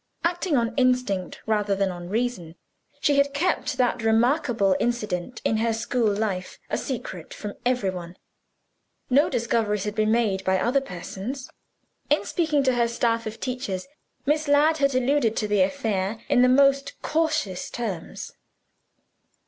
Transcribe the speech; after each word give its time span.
Acting 0.23 0.57
on 0.57 0.73
instinct 0.77 1.41
rather 1.45 1.75
than 1.75 1.91
on 1.91 2.09
reason, 2.09 2.55
she 3.01 3.17
had 3.17 3.35
kept 3.35 3.77
that 3.77 4.01
remarkable 4.01 4.75
incident 4.79 5.43
in 5.45 5.57
her 5.57 5.73
school 5.73 6.11
life 6.11 6.57
a 6.71 6.77
secret 6.79 7.35
from 7.35 7.53
every 7.67 7.91
one. 7.91 8.17
No 9.11 9.29
discoveries 9.29 9.83
had 9.83 9.93
been 9.93 10.11
made 10.11 10.43
by 10.43 10.59
other 10.59 10.81
persons. 10.81 11.51
In 12.09 12.25
speaking 12.25 12.63
to 12.63 12.73
her 12.73 12.87
staff 12.87 13.27
of 13.27 13.39
teachers, 13.39 13.87
Miss 14.25 14.47
Ladd 14.47 14.77
had 14.77 14.95
alluded 14.95 15.35
to 15.37 15.47
the 15.47 15.61
affair 15.61 16.19
in 16.29 16.41
the 16.41 16.49
most 16.49 16.99
cautious 17.03 17.69
terms. 17.69 18.33